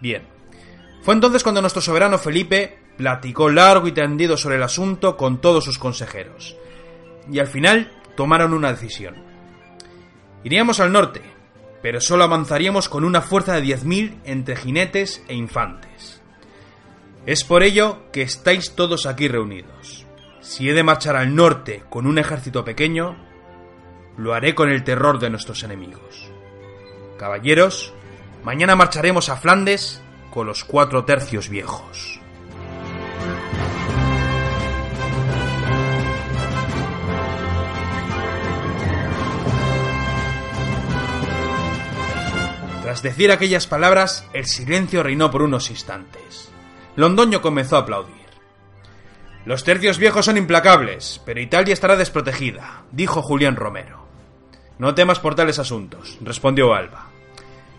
Bien, 0.00 0.22
fue 1.02 1.14
entonces 1.14 1.42
cuando 1.42 1.60
nuestro 1.60 1.82
soberano 1.82 2.16
Felipe 2.16 2.78
platicó 2.96 3.50
largo 3.50 3.88
y 3.88 3.92
tendido 3.92 4.36
sobre 4.36 4.54
el 4.56 4.62
asunto 4.62 5.16
con 5.16 5.40
todos 5.40 5.64
sus 5.64 5.78
consejeros. 5.78 6.56
Y 7.30 7.40
al 7.40 7.48
final 7.48 7.90
tomaron 8.16 8.54
una 8.54 8.70
decisión. 8.70 9.16
Iríamos 10.44 10.78
al 10.78 10.92
norte, 10.92 11.22
pero 11.82 12.00
solo 12.00 12.22
avanzaríamos 12.22 12.88
con 12.88 13.04
una 13.04 13.20
fuerza 13.20 13.54
de 13.54 13.64
10.000 13.64 14.20
entre 14.24 14.56
jinetes 14.56 15.24
e 15.26 15.34
infantes. 15.34 16.22
Es 17.26 17.42
por 17.42 17.64
ello 17.64 18.10
que 18.12 18.22
estáis 18.22 18.76
todos 18.76 19.06
aquí 19.06 19.26
reunidos. 19.26 20.06
Si 20.40 20.68
he 20.68 20.72
de 20.72 20.84
marchar 20.84 21.16
al 21.16 21.34
norte 21.34 21.82
con 21.90 22.06
un 22.06 22.18
ejército 22.18 22.64
pequeño, 22.64 23.16
lo 24.16 24.34
haré 24.34 24.54
con 24.54 24.70
el 24.70 24.84
terror 24.84 25.18
de 25.18 25.30
nuestros 25.30 25.64
enemigos. 25.64 26.31
Caballeros, 27.22 27.94
mañana 28.42 28.74
marcharemos 28.74 29.28
a 29.28 29.36
Flandes 29.36 30.02
con 30.32 30.44
los 30.44 30.64
cuatro 30.64 31.04
tercios 31.04 31.48
viejos. 31.48 32.18
Tras 42.82 43.02
decir 43.04 43.30
aquellas 43.30 43.68
palabras, 43.68 44.28
el 44.32 44.46
silencio 44.46 45.04
reinó 45.04 45.30
por 45.30 45.42
unos 45.42 45.70
instantes. 45.70 46.50
Londoño 46.96 47.40
comenzó 47.40 47.76
a 47.76 47.82
aplaudir. 47.82 48.16
Los 49.44 49.62
tercios 49.62 49.98
viejos 49.98 50.24
son 50.24 50.38
implacables, 50.38 51.22
pero 51.24 51.40
Italia 51.40 51.72
estará 51.72 51.94
desprotegida, 51.94 52.82
dijo 52.90 53.22
Julián 53.22 53.54
Romero. 53.54 54.08
No 54.80 54.96
temas 54.96 55.20
por 55.20 55.36
tales 55.36 55.60
asuntos, 55.60 56.18
respondió 56.20 56.74
Alba. 56.74 57.11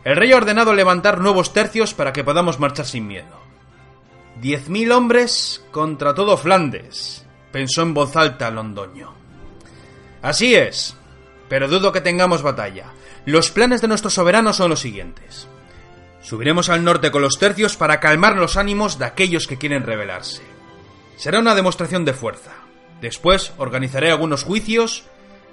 El 0.03 0.15
rey 0.17 0.31
ha 0.33 0.37
ordenado 0.37 0.73
levantar 0.73 1.19
nuevos 1.19 1.53
tercios 1.53 1.93
para 1.93 2.11
que 2.11 2.23
podamos 2.23 2.59
marchar 2.59 2.85
sin 2.85 3.07
miedo. 3.07 3.41
Diez 4.41 4.67
mil 4.67 4.91
hombres 4.91 5.63
contra 5.71 6.13
todo 6.13 6.37
Flandes, 6.37 7.25
pensó 7.51 7.83
en 7.83 7.93
voz 7.93 8.15
alta 8.15 8.51
Londoño. 8.51 9.13
Así 10.21 10.55
es, 10.55 10.97
pero 11.47 11.67
dudo 11.67 11.91
que 11.91 12.01
tengamos 12.01 12.41
batalla. 12.41 12.87
Los 13.25 13.51
planes 13.51 13.81
de 13.81 13.87
nuestro 13.87 14.09
soberano 14.09 14.51
son 14.51 14.69
los 14.69 14.81
siguientes. 14.81 15.47
Subiremos 16.21 16.69
al 16.69 16.83
norte 16.83 17.11
con 17.11 17.21
los 17.21 17.37
tercios 17.37 17.77
para 17.77 17.99
calmar 17.99 18.35
los 18.37 18.57
ánimos 18.57 18.97
de 18.99 19.05
aquellos 19.05 19.47
que 19.47 19.57
quieren 19.57 19.83
rebelarse. 19.83 20.41
Será 21.15 21.39
una 21.39 21.55
demostración 21.55 22.05
de 22.05 22.13
fuerza. 22.13 22.51
Después 23.01 23.53
organizaré 23.57 24.11
algunos 24.11 24.43
juicios 24.43 25.03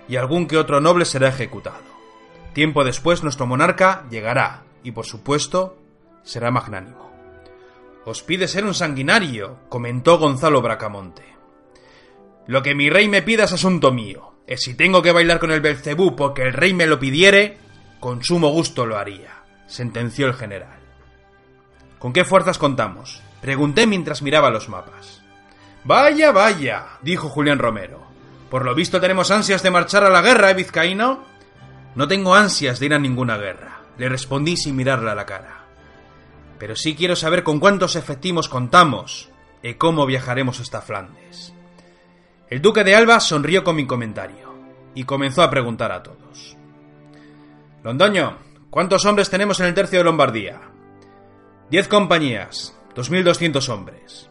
y 0.09 0.17
algún 0.17 0.47
que 0.47 0.57
otro 0.57 0.81
noble 0.81 1.05
será 1.05 1.29
ejecutado. 1.29 1.90
Tiempo 2.53 2.85
después 2.85 3.23
nuestro 3.23 3.47
monarca 3.47 4.05
llegará 4.11 4.63
y 4.83 4.93
por 4.93 5.07
supuesto 5.07 5.79
será 6.23 6.51
magnánimo. 6.51 7.11
Os 8.05 8.23
pide 8.23 8.49
ser 8.49 8.65
un 8.65 8.75
sanguinario, 8.75 9.59
comentó 9.69 10.19
Gonzalo 10.19 10.63
Bracamonte. 10.63 11.25
Lo 12.47 12.63
que 12.63 12.75
mi 12.75 12.91
rey 12.91 13.09
me 13.09 13.23
pida 13.23 13.45
es 13.45 13.53
asunto 13.53 13.93
mío. 13.93 14.35
Y 14.47 14.57
si 14.57 14.75
tengo 14.75 15.03
que 15.03 15.13
bailar 15.13 15.39
con 15.39 15.53
el 15.53 15.61
Belcebú 15.61 16.17
porque 16.17 16.43
el 16.43 16.53
rey 16.53 16.75
me 16.75 16.87
lo 16.87 16.99
pidiere, 16.99 17.59
con 18.01 18.25
sumo 18.25 18.49
gusto 18.49 18.87
lo 18.87 18.97
haría 18.97 19.41
sentenció 19.71 20.27
el 20.27 20.35
general. 20.35 20.79
¿Con 21.99 22.13
qué 22.13 22.25
fuerzas 22.25 22.59
contamos? 22.59 23.23
Pregunté 23.41 23.87
mientras 23.87 24.21
miraba 24.21 24.51
los 24.51 24.69
mapas. 24.69 25.23
Vaya, 25.85 26.33
vaya, 26.33 26.87
dijo 27.03 27.29
Julián 27.29 27.59
Romero. 27.59 28.03
Por 28.51 28.65
lo 28.65 28.75
visto 28.75 29.01
tenemos 29.01 29.31
ansias 29.31 29.63
de 29.63 29.71
marchar 29.71 30.05
a 30.05 30.11
la 30.11 30.23
guerra, 30.23 30.51
¿eh, 30.51 30.55
vizcaíno? 30.55 31.25
No 31.95 32.09
tengo 32.09 32.35
ansias 32.35 32.79
de 32.79 32.87
ir 32.87 32.95
a 32.95 32.99
ninguna 32.99 33.37
guerra, 33.37 33.81
le 33.99 34.09
respondí 34.09 34.57
sin 34.57 34.77
mirarle 34.77 35.11
a 35.11 35.15
la 35.15 35.27
cara. 35.27 35.65
Pero 36.59 36.77
sí 36.77 36.95
quiero 36.95 37.17
saber 37.17 37.43
con 37.43 37.59
cuántos 37.59 37.97
efectivos 37.97 38.49
contamos 38.49 39.31
y 39.63 39.75
cómo 39.75 40.07
viajaremos 40.07 40.61
hasta 40.61 40.81
Flandes. 40.81 41.53
El 42.49 42.63
duque 42.63 42.85
de 42.85 42.95
Alba 42.95 43.21
sonrió 43.21 43.65
con 43.65 43.77
mi 43.77 43.87
comentario 43.87 44.55
y 44.95 45.05
comenzó 45.05 45.43
a 45.43 45.51
preguntar 45.51 45.93
a 45.93 46.03
todos. 46.03 46.57
Londoño, 47.83 48.51
¿Cuántos 48.71 49.05
hombres 49.05 49.29
tenemos 49.29 49.59
en 49.59 49.67
el 49.67 49.75
tercio 49.75 49.99
de 49.99 50.05
Lombardía? 50.05 50.61
Diez 51.71 51.89
compañías, 51.89 52.79
2.200 52.95 53.69
hombres. 53.69 54.31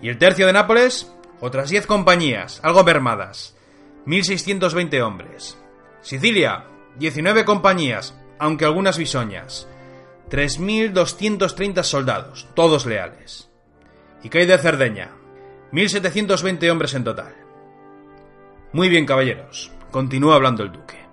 ¿Y 0.00 0.08
el 0.08 0.16
tercio 0.16 0.46
de 0.46 0.54
Nápoles? 0.54 1.12
Otras 1.40 1.68
diez 1.68 1.86
compañías, 1.86 2.60
algo 2.62 2.82
mermadas, 2.82 3.54
1.620 4.06 5.02
hombres. 5.02 5.58
Sicilia, 6.06 6.66
19 7.00 7.44
compañías, 7.44 8.14
aunque 8.38 8.64
algunas 8.64 8.96
bisoñas, 8.96 9.66
3.230 10.30 11.82
soldados, 11.82 12.46
todos 12.54 12.86
leales. 12.86 13.50
¿Y 14.22 14.30
hay 14.38 14.46
de 14.46 14.56
Cerdeña? 14.56 15.10
1.720 15.72 16.70
hombres 16.70 16.94
en 16.94 17.02
total. 17.02 17.34
Muy 18.72 18.88
bien, 18.88 19.04
caballeros, 19.04 19.72
continúa 19.90 20.36
hablando 20.36 20.62
el 20.62 20.70
duque. 20.70 21.04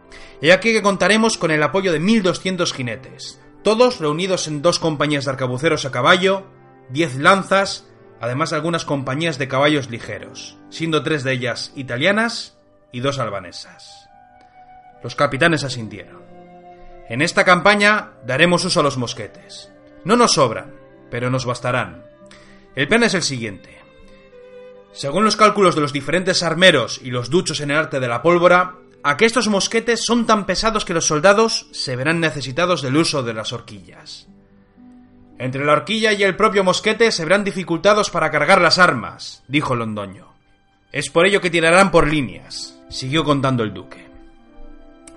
He 0.44 0.54
aquí 0.54 0.72
que 0.74 0.84
contaremos 0.84 1.40
con 1.40 1.50
el 1.50 1.64
apoyo 1.64 1.92
de 1.92 2.00
1.200 2.00 2.72
jinetes, 2.72 3.42
todos 3.64 4.00
reunidos 4.00 4.48
en 4.48 4.62
dos 4.62 4.78
compañías 4.78 5.26
de 5.26 5.32
arcabuceros 5.32 5.86
a 5.86 5.92
caballo, 5.92 6.46
10 6.90 7.16
lanzas, 7.16 7.90
además 8.22 8.52
de 8.52 8.58
algunas 8.58 8.86
compañías 8.86 9.40
de 9.40 9.48
caballos 9.48 9.90
ligeros, 9.90 10.60
siendo 10.70 11.02
tres 11.02 11.24
de 11.24 11.32
ellas 11.32 11.74
italianas 11.76 12.60
y 12.92 13.00
dos 13.00 13.18
albanesas. 13.18 14.13
Los 15.04 15.16
capitanes 15.16 15.64
asintieron. 15.64 16.22
En 17.10 17.22
esta 17.22 17.44
campaña 17.44 18.14
daremos 18.26 18.66
uso 18.66 18.80
a 18.80 18.84
los 18.84 18.98
mosquetes. 18.98 19.70
No 20.06 20.16
nos 20.16 20.34
sobran, 20.34 20.74
pero 21.12 21.30
nos 21.30 21.46
bastarán. 21.46 22.06
El 22.76 22.88
plan 22.88 23.04
es 23.04 23.14
el 23.14 23.22
siguiente. 23.22 23.78
Según 24.94 25.26
los 25.26 25.36
cálculos 25.36 25.76
de 25.76 25.82
los 25.82 25.94
diferentes 25.94 26.44
armeros 26.44 27.00
y 27.04 27.12
los 27.12 27.30
duchos 27.30 27.60
en 27.60 27.72
el 27.72 27.78
arte 27.78 28.00
de 28.00 28.08
la 28.08 28.22
pólvora, 28.22 28.76
Aquestos 29.06 29.50
mosquetes 29.50 30.06
son 30.06 30.26
tan 30.26 30.46
pesados 30.46 30.86
que 30.86 30.94
los 30.94 31.06
soldados 31.06 31.68
se 31.74 31.98
verán 31.98 32.22
necesitados 32.22 32.82
del 32.82 32.96
uso 32.96 33.22
de 33.22 33.34
las 33.34 33.52
horquillas. 33.52 34.28
Entre 35.38 35.66
la 35.66 35.74
horquilla 35.74 36.14
y 36.14 36.24
el 36.24 36.38
propio 36.38 36.64
mosquete 36.64 37.12
se 37.12 37.26
verán 37.26 37.44
dificultados 37.44 38.10
para 38.10 38.32
cargar 38.32 38.62
las 38.62 38.80
armas, 38.80 39.44
dijo 39.50 39.76
Londoño. 39.76 40.32
Es 40.94 41.10
por 41.10 41.26
ello 41.26 41.42
que 41.42 41.50
tirarán 41.50 41.92
por 41.92 42.08
líneas, 42.08 42.80
siguió 42.90 43.26
contando 43.26 43.64
el 43.64 43.74
duque. 43.74 44.03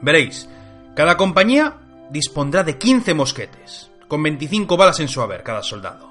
Veréis, 0.01 0.49
cada 0.95 1.17
compañía 1.17 1.77
dispondrá 2.11 2.63
de 2.63 2.79
15 2.79 3.15
mosquetes, 3.15 3.91
con 4.09 4.23
25 4.23 4.77
balas 4.77 5.01
en 5.01 5.09
su 5.09 5.21
haber 5.21 5.43
cada 5.43 5.63
soldado. 5.63 6.11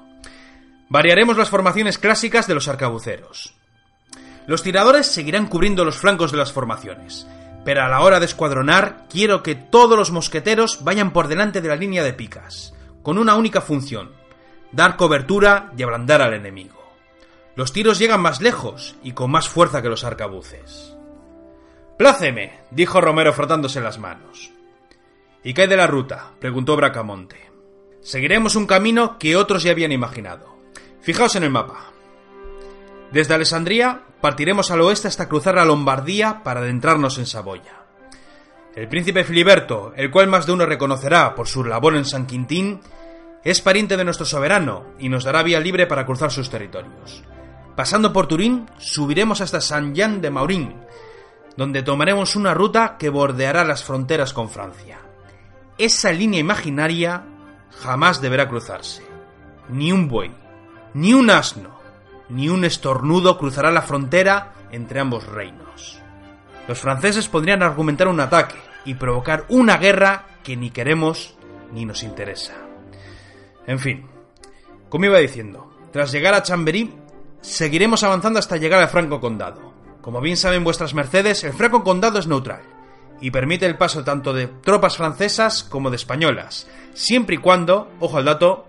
Variaremos 0.88 1.36
las 1.36 1.50
formaciones 1.50 1.98
clásicas 1.98 2.46
de 2.46 2.54
los 2.54 2.68
arcabuceros. 2.68 3.54
Los 4.46 4.62
tiradores 4.62 5.06
seguirán 5.06 5.46
cubriendo 5.46 5.84
los 5.84 5.98
flancos 5.98 6.30
de 6.30 6.38
las 6.38 6.52
formaciones, 6.52 7.26
pero 7.64 7.82
a 7.82 7.88
la 7.88 8.00
hora 8.00 8.20
de 8.20 8.26
escuadronar 8.26 9.06
quiero 9.10 9.42
que 9.42 9.56
todos 9.56 9.98
los 9.98 10.12
mosqueteros 10.12 10.84
vayan 10.84 11.12
por 11.12 11.26
delante 11.26 11.60
de 11.60 11.68
la 11.68 11.76
línea 11.76 12.04
de 12.04 12.12
picas, 12.12 12.72
con 13.02 13.18
una 13.18 13.34
única 13.34 13.60
función, 13.60 14.12
dar 14.70 14.96
cobertura 14.96 15.72
y 15.76 15.82
ablandar 15.82 16.22
al 16.22 16.34
enemigo. 16.34 16.76
Los 17.56 17.72
tiros 17.72 17.98
llegan 17.98 18.20
más 18.20 18.40
lejos 18.40 18.94
y 19.02 19.12
con 19.12 19.30
más 19.30 19.48
fuerza 19.48 19.82
que 19.82 19.88
los 19.88 20.04
arcabuces. 20.04 20.95
Pláceme, 21.96 22.60
dijo 22.70 23.00
Romero 23.00 23.32
frotándose 23.32 23.80
las 23.80 23.98
manos. 23.98 24.50
¿Y 25.42 25.54
qué 25.54 25.62
hay 25.62 25.68
de 25.68 25.76
la 25.76 25.86
ruta? 25.86 26.32
preguntó 26.38 26.76
Bracamonte. 26.76 27.50
Seguiremos 28.02 28.54
un 28.54 28.66
camino 28.66 29.18
que 29.18 29.36
otros 29.36 29.62
ya 29.62 29.70
habían 29.70 29.92
imaginado. 29.92 30.56
Fijaos 31.00 31.36
en 31.36 31.44
el 31.44 31.50
mapa. 31.50 31.92
Desde 33.12 33.34
Alessandría 33.34 34.02
partiremos 34.20 34.70
al 34.70 34.80
oeste 34.82 35.08
hasta 35.08 35.28
cruzar 35.28 35.54
la 35.54 35.64
Lombardía 35.64 36.42
para 36.42 36.60
adentrarnos 36.60 37.18
en 37.18 37.26
Saboya. 37.26 37.86
El 38.74 38.88
príncipe 38.88 39.24
Filiberto, 39.24 39.94
el 39.96 40.10
cual 40.10 40.26
más 40.26 40.44
de 40.44 40.52
uno 40.52 40.66
reconocerá 40.66 41.34
por 41.34 41.48
su 41.48 41.64
labor 41.64 41.96
en 41.96 42.04
San 42.04 42.26
Quintín, 42.26 42.80
es 43.42 43.62
pariente 43.62 43.96
de 43.96 44.04
nuestro 44.04 44.26
soberano 44.26 44.84
y 44.98 45.08
nos 45.08 45.24
dará 45.24 45.42
vía 45.42 45.60
libre 45.60 45.86
para 45.86 46.04
cruzar 46.04 46.30
sus 46.30 46.50
territorios. 46.50 47.22
Pasando 47.74 48.12
por 48.12 48.26
Turín, 48.26 48.66
subiremos 48.78 49.40
hasta 49.40 49.60
San 49.60 49.94
Jean 49.94 50.20
de 50.20 50.30
Maurín, 50.30 50.74
donde 51.56 51.82
tomaremos 51.82 52.36
una 52.36 52.54
ruta 52.54 52.96
que 52.98 53.08
bordeará 53.08 53.64
las 53.64 53.82
fronteras 53.82 54.32
con 54.32 54.50
Francia. 54.50 54.98
Esa 55.78 56.12
línea 56.12 56.40
imaginaria 56.40 57.24
jamás 57.82 58.20
deberá 58.20 58.48
cruzarse. 58.48 59.02
Ni 59.68 59.92
un 59.92 60.08
buey, 60.08 60.32
ni 60.94 61.14
un 61.14 61.30
asno, 61.30 61.76
ni 62.28 62.48
un 62.48 62.64
estornudo 62.64 63.38
cruzará 63.38 63.70
la 63.70 63.82
frontera 63.82 64.54
entre 64.70 65.00
ambos 65.00 65.26
reinos. 65.26 66.00
Los 66.68 66.80
franceses 66.80 67.28
podrían 67.28 67.62
argumentar 67.62 68.08
un 68.08 68.20
ataque 68.20 68.56
y 68.84 68.94
provocar 68.94 69.44
una 69.48 69.76
guerra 69.76 70.26
que 70.42 70.56
ni 70.56 70.70
queremos 70.70 71.36
ni 71.72 71.84
nos 71.84 72.02
interesa. 72.02 72.54
En 73.66 73.78
fin, 73.78 74.06
como 74.88 75.06
iba 75.06 75.18
diciendo, 75.18 75.72
tras 75.92 76.12
llegar 76.12 76.34
a 76.34 76.42
Chamberí, 76.42 76.94
seguiremos 77.40 78.02
avanzando 78.02 78.38
hasta 78.38 78.56
llegar 78.56 78.80
al 78.80 78.88
Franco 78.88 79.20
Condado. 79.20 79.75
Como 80.06 80.20
bien 80.20 80.36
saben 80.36 80.62
vuestras 80.62 80.94
mercedes, 80.94 81.42
el 81.42 81.52
Franco 81.52 81.82
Condado 81.82 82.20
es 82.20 82.28
neutral 82.28 82.62
y 83.20 83.32
permite 83.32 83.66
el 83.66 83.76
paso 83.76 84.04
tanto 84.04 84.32
de 84.32 84.46
tropas 84.46 84.96
francesas 84.96 85.64
como 85.64 85.90
de 85.90 85.96
españolas, 85.96 86.68
siempre 86.94 87.34
y 87.34 87.38
cuando, 87.38 87.90
ojo 87.98 88.16
al 88.16 88.26
dato, 88.26 88.68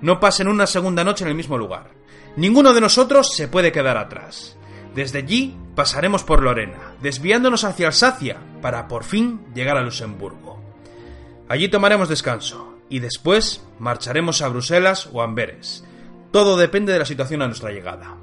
no 0.00 0.20
pasen 0.20 0.46
una 0.46 0.68
segunda 0.68 1.02
noche 1.02 1.24
en 1.24 1.30
el 1.30 1.34
mismo 1.34 1.58
lugar. 1.58 1.90
Ninguno 2.36 2.72
de 2.72 2.80
nosotros 2.80 3.34
se 3.34 3.48
puede 3.48 3.72
quedar 3.72 3.96
atrás. 3.96 4.56
Desde 4.94 5.18
allí 5.18 5.56
pasaremos 5.74 6.22
por 6.22 6.40
Lorena, 6.40 6.94
desviándonos 7.02 7.64
hacia 7.64 7.88
Alsacia, 7.88 8.38
para 8.62 8.86
por 8.86 9.02
fin 9.02 9.40
llegar 9.52 9.76
a 9.76 9.82
Luxemburgo. 9.82 10.62
Allí 11.48 11.68
tomaremos 11.68 12.08
descanso, 12.08 12.76
y 12.88 13.00
después 13.00 13.66
marcharemos 13.80 14.40
a 14.40 14.48
Bruselas 14.48 15.08
o 15.12 15.20
Amberes. 15.20 15.84
Todo 16.30 16.56
depende 16.56 16.92
de 16.92 17.00
la 17.00 17.06
situación 17.06 17.42
a 17.42 17.48
nuestra 17.48 17.72
llegada. 17.72 18.18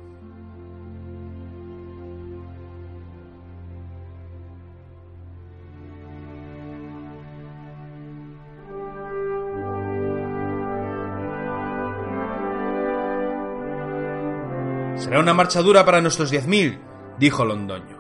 Será 14.98 15.20
una 15.20 15.34
marcha 15.34 15.62
dura 15.62 15.86
para 15.86 16.02
nuestros 16.02 16.32
diez 16.32 16.48
mil, 16.48 16.80
dijo 17.20 17.46
Londoño. 17.46 17.98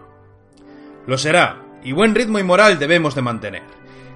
Lo 1.05 1.17
será, 1.17 1.63
y 1.83 1.91
buen 1.91 2.15
ritmo 2.15 2.39
y 2.39 2.43
moral 2.43 2.79
debemos 2.79 3.13
de 3.13 3.21
mantener. 3.21 3.63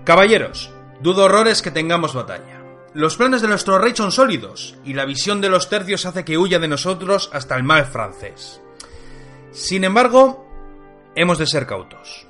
Caballeros, 0.04 0.74
dudo 1.00 1.26
horrores 1.26 1.62
que 1.62 1.72
tengamos 1.72 2.16
batalla. 2.16 2.60
Los 2.94 3.18
planes 3.18 3.42
de 3.42 3.48
nuestro 3.48 3.78
rey 3.78 3.94
son 3.96 4.12
sólidos, 4.12 4.78
y 4.84 4.94
la 4.94 5.06
visión 5.06 5.42
de 5.42 5.50
los 5.50 5.70
tercios 5.70 6.06
hace 6.06 6.26
que 6.26 6.38
huya 6.38 6.60
de 6.60 6.68
nosotros 6.68 7.30
hasta 7.34 7.56
el 7.56 7.64
mal 7.64 7.86
francés. 7.86 8.62
Sin 9.52 9.84
embargo, 9.84 10.48
hemos 11.16 11.38
de 11.38 11.46
ser 11.46 11.68
cautos. 11.68 12.28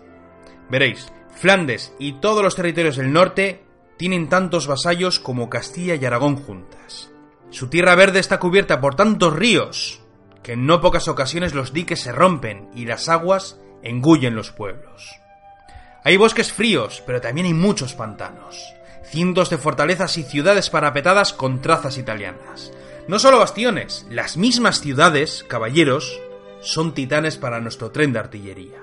Veréis, 0.69 1.11
Flandes 1.33 1.93
y 1.97 2.19
todos 2.19 2.43
los 2.43 2.55
territorios 2.55 2.97
del 2.97 3.13
norte 3.13 3.63
tienen 3.97 4.29
tantos 4.29 4.67
vasallos 4.67 5.19
como 5.19 5.49
Castilla 5.49 5.95
y 5.95 6.05
Aragón 6.05 6.35
juntas. 6.35 7.09
Su 7.49 7.67
tierra 7.67 7.95
verde 7.95 8.19
está 8.19 8.37
cubierta 8.37 8.79
por 8.79 8.95
tantos 8.95 9.33
ríos 9.33 10.00
que 10.43 10.53
en 10.53 10.65
no 10.65 10.81
pocas 10.81 11.07
ocasiones 11.07 11.53
los 11.53 11.73
diques 11.73 12.01
se 12.01 12.11
rompen 12.11 12.69
y 12.75 12.85
las 12.85 13.09
aguas 13.09 13.59
engullen 13.83 14.35
los 14.35 14.51
pueblos. 14.51 15.19
Hay 16.03 16.17
bosques 16.17 16.51
fríos, 16.51 17.03
pero 17.05 17.21
también 17.21 17.47
hay 17.47 17.53
muchos 17.53 17.93
pantanos, 17.93 18.73
cientos 19.03 19.49
de 19.49 19.57
fortalezas 19.57 20.17
y 20.17 20.23
ciudades 20.23 20.69
parapetadas 20.69 21.33
con 21.33 21.61
trazas 21.61 21.97
italianas. 21.97 22.71
No 23.07 23.19
solo 23.19 23.39
bastiones, 23.39 24.05
las 24.09 24.37
mismas 24.37 24.81
ciudades, 24.81 25.45
caballeros, 25.47 26.19
son 26.61 26.93
titanes 26.93 27.37
para 27.37 27.59
nuestro 27.59 27.91
tren 27.91 28.13
de 28.13 28.19
artillería. 28.19 28.79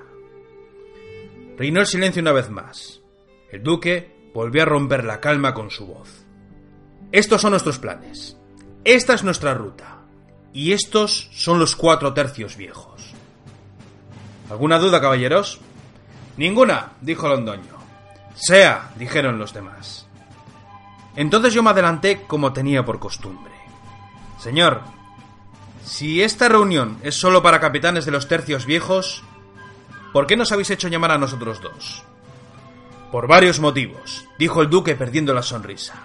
Reinó 1.57 1.81
el 1.81 1.87
silencio 1.87 2.21
una 2.21 2.31
vez 2.31 2.49
más. 2.49 3.01
El 3.51 3.63
duque 3.63 4.31
volvió 4.33 4.61
a 4.61 4.65
romper 4.65 5.03
la 5.03 5.19
calma 5.19 5.53
con 5.53 5.71
su 5.71 5.87
voz. 5.87 6.25
Estos 7.11 7.41
son 7.41 7.51
nuestros 7.51 7.79
planes. 7.79 8.37
Esta 8.83 9.13
es 9.13 9.23
nuestra 9.23 9.53
ruta. 9.53 9.98
Y 10.53 10.73
estos 10.73 11.29
son 11.33 11.59
los 11.59 11.75
cuatro 11.75 12.13
tercios 12.13 12.57
viejos. 12.57 13.13
¿Alguna 14.49 14.79
duda, 14.79 14.99
caballeros? 14.99 15.59
Ninguna, 16.37 16.93
dijo 17.01 17.27
Londoño. 17.27 17.77
Sea, 18.35 18.91
dijeron 18.95 19.37
los 19.37 19.53
demás. 19.53 20.07
Entonces 21.15 21.53
yo 21.53 21.61
me 21.61 21.71
adelanté 21.71 22.23
como 22.25 22.53
tenía 22.53 22.83
por 22.85 22.99
costumbre. 22.99 23.53
Señor, 24.39 24.81
si 25.83 26.21
esta 26.21 26.47
reunión 26.47 26.97
es 27.03 27.15
solo 27.15 27.43
para 27.43 27.59
capitanes 27.59 28.05
de 28.05 28.11
los 28.11 28.27
tercios 28.27 28.65
viejos, 28.65 29.23
¿por 30.13 30.27
qué 30.27 30.37
nos 30.37 30.51
habéis 30.51 30.69
hecho 30.69 30.87
llamar 30.87 31.11
a 31.11 31.17
nosotros 31.17 31.61
dos? 31.61 32.03
Por 33.11 33.27
varios 33.27 33.59
motivos, 33.59 34.25
dijo 34.37 34.61
el 34.61 34.69
duque 34.69 34.95
perdiendo 34.95 35.33
la 35.33 35.41
sonrisa. 35.41 35.95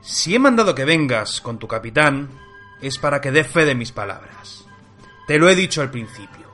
Si 0.00 0.34
he 0.34 0.38
mandado 0.38 0.74
que 0.74 0.84
vengas 0.84 1.40
con 1.40 1.58
tu 1.58 1.68
capitán, 1.68 2.30
es 2.80 2.98
para 2.98 3.20
que 3.20 3.30
dé 3.30 3.44
fe 3.44 3.64
de 3.64 3.74
mis 3.74 3.92
palabras. 3.92 4.64
Te 5.26 5.38
lo 5.38 5.48
he 5.48 5.54
dicho 5.54 5.82
al 5.82 5.90
principio. 5.90 6.48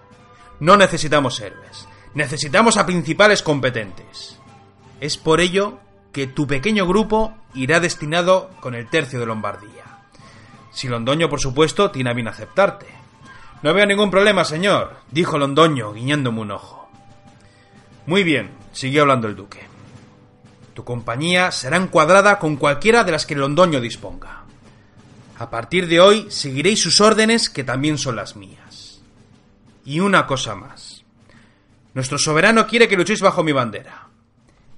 No 0.61 0.77
necesitamos 0.77 1.41
héroes, 1.41 1.89
necesitamos 2.15 2.77
a 2.77 2.87
principales 2.87 3.43
competentes. 3.43 4.39
Es 5.01 5.17
por 5.17 5.41
ello 5.41 5.79
que 6.13 6.27
tu 6.27 6.47
pequeño 6.47 6.87
grupo 6.87 7.35
irá 7.55 7.81
destinado 7.81 8.51
con 8.61 8.75
el 8.75 8.89
tercio 8.89 9.21
de 9.21 9.27
Lombardía. 9.27 9.85
Si 10.71 10.89
Londoño, 10.89 11.29
por 11.29 11.41
supuesto, 11.41 11.91
tiene 11.91 12.11
a 12.11 12.15
bien 12.15 12.29
aceptarte. 12.29 12.87
No 13.63 13.73
veo 13.75 13.87
ningún 13.87 14.11
problema, 14.11 14.45
señor, 14.45 14.97
dijo 15.11 15.39
Londoño, 15.39 15.93
guiñándome 15.93 16.41
un 16.41 16.51
ojo. 16.51 16.89
Muy 18.07 18.23
bien, 18.23 18.51
siguió 18.73 19.03
hablando 19.03 19.27
el 19.27 19.37
duque. 19.37 19.61
Tu 20.75 20.85
compañía 20.85 21.51
será 21.51 21.77
encuadrada 21.77 22.39
con 22.39 22.57
cualquiera 22.57 23.05
de 23.05 23.13
las 23.13 23.27
que 23.27 23.35
Londoño 23.35 23.81
disponga. 23.81 24.44
A 25.37 25.51
partir 25.51 25.89
de 25.89 26.01
hoy 26.01 26.27
seguiréis 26.31 26.81
sus 26.81 27.01
órdenes 27.01 27.51
que 27.51 27.65
también 27.65 27.99
son 27.99 28.17
las 28.17 28.37
mías. 28.37 29.03
Y 29.85 30.01
una 30.01 30.27
cosa 30.27 30.55
más. 30.55 31.05
Nuestro 31.93 32.19
soberano 32.19 32.67
quiere 32.67 32.89
que 32.89 32.97
luchéis 32.97 33.21
bajo 33.21 33.43
mi 33.43 33.53
bandera. 33.53 34.09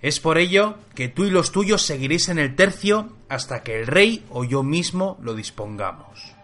Es 0.01 0.21
por 0.21 0.39
ello 0.39 0.77
que 0.95 1.09
tú 1.09 1.25
y 1.25 1.31
los 1.31 1.53
tuyos 1.53 1.83
seguiréis 1.83 2.29
en 2.29 2.39
el 2.39 2.55
tercio 2.55 3.11
hasta 3.29 3.63
que 3.63 3.81
el 3.81 3.87
rey 3.87 4.25
o 4.31 4.45
yo 4.45 4.63
mismo 4.63 5.19
lo 5.23 5.35
dispongamos. 5.35 6.35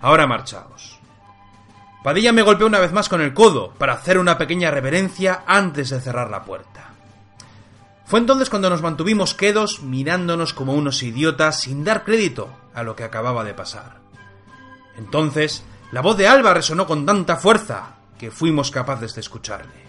Ahora 0.00 0.26
marchaos. 0.26 0.98
Padilla 2.02 2.32
me 2.32 2.42
golpeó 2.42 2.66
una 2.66 2.78
vez 2.78 2.92
más 2.92 3.08
con 3.08 3.20
el 3.20 3.34
codo 3.34 3.74
para 3.74 3.92
hacer 3.92 4.18
una 4.18 4.38
pequeña 4.38 4.70
reverencia 4.70 5.42
antes 5.46 5.90
de 5.90 6.00
cerrar 6.00 6.30
la 6.30 6.44
puerta. 6.44 6.89
Fue 8.10 8.18
entonces 8.18 8.50
cuando 8.50 8.68
nos 8.68 8.82
mantuvimos 8.82 9.34
quedos 9.34 9.82
mirándonos 9.82 10.52
como 10.52 10.74
unos 10.74 11.04
idiotas 11.04 11.60
sin 11.60 11.84
dar 11.84 12.02
crédito 12.02 12.50
a 12.74 12.82
lo 12.82 12.96
que 12.96 13.04
acababa 13.04 13.44
de 13.44 13.54
pasar. 13.54 14.00
Entonces, 14.96 15.62
la 15.92 16.00
voz 16.00 16.16
de 16.16 16.26
Alba 16.26 16.52
resonó 16.52 16.88
con 16.88 17.06
tanta 17.06 17.36
fuerza 17.36 17.98
que 18.18 18.32
fuimos 18.32 18.72
capaces 18.72 19.14
de 19.14 19.20
escucharle. 19.20 19.86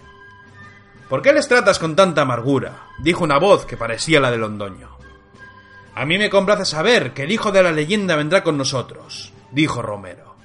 ¿Por 1.10 1.24
qué 1.24 1.34
les 1.34 1.48
tratas 1.48 1.80
con 1.80 1.96
tanta 1.96 2.22
amargura? 2.22 2.90
dijo 3.00 3.24
una 3.24 3.40
voz 3.40 3.66
que 3.66 3.76
parecía 3.76 4.20
la 4.20 4.30
de 4.30 4.38
Londoño. 4.38 4.96
A 5.96 6.06
mí 6.06 6.20
me 6.20 6.30
complace 6.30 6.66
saber 6.66 7.16
que 7.16 7.24
el 7.24 7.32
hijo 7.32 7.52
de 7.52 7.64
la 7.64 7.72
leyenda 7.72 8.16
vendrá 8.16 8.44
con 8.44 8.56
nosotros, 8.56 9.34
dijo 9.50 9.82
Romero. 9.82 10.36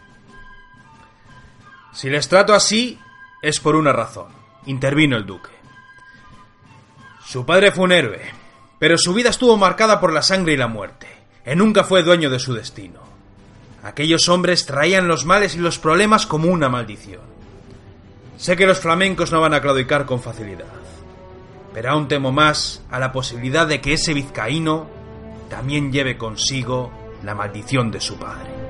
Si 1.93 2.09
les 2.09 2.27
trato 2.27 2.55
así, 2.55 2.99
es 3.43 3.61
por 3.61 3.77
una 3.77 3.93
razón, 3.93 4.29
intervino 4.65 5.19
el 5.19 5.27
duque. 5.27 5.56
Su 7.27 7.45
padre 7.45 7.73
fue 7.73 7.85
un 7.85 7.93
héroe, 7.93 8.21
pero 8.79 8.97
su 8.97 9.13
vida 9.13 9.31
estuvo 9.31 9.57
marcada 9.57 9.99
por 9.99 10.13
la 10.13 10.23
sangre 10.23 10.53
y 10.53 10.57
la 10.57 10.69
muerte, 10.69 11.09
y 11.45 11.57
nunca 11.57 11.83
fue 11.83 12.05
dueño 12.05 12.31
de 12.31 12.39
su 12.39 12.55
destino. 12.55 13.01
Aquellos 13.83 14.29
hombres 14.29 14.65
traían 14.65 15.09
los 15.09 15.25
males 15.25 15.57
y 15.57 15.59
los 15.59 15.81
problemas 15.81 16.25
como 16.25 16.49
una 16.53 16.69
maldición. 16.69 17.23
Sé 18.37 18.57
que 18.57 18.67
los 18.67 18.79
flamencos 18.79 19.33
no 19.33 19.41
van 19.41 19.55
a 19.55 19.61
claudicar 19.61 20.07
con 20.07 20.23
facilidad, 20.23 20.67
pero 21.75 21.91
aún 21.91 22.07
temo 22.07 22.31
más 22.31 22.85
a 22.93 23.01
la 23.01 23.11
posibilidad 23.11 23.67
de 23.67 23.81
que 23.81 23.95
ese 23.95 24.15
vizcaíno 24.15 24.87
también 25.51 25.91
lleve 25.91 26.17
consigo 26.17 26.93
la 27.25 27.35
maldición 27.35 27.91
de 27.91 28.01
su 28.01 28.17
padre. 28.19 28.66